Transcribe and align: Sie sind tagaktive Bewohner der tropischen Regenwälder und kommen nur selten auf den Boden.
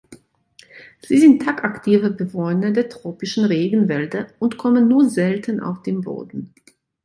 Sie 1.03 1.19
sind 1.19 1.43
tagaktive 1.43 2.09
Bewohner 2.09 2.71
der 2.71 2.89
tropischen 2.89 3.45
Regenwälder 3.45 4.29
und 4.39 4.57
kommen 4.57 4.87
nur 4.87 5.07
selten 5.07 5.59
auf 5.59 5.83
den 5.83 6.01
Boden. 6.01 6.55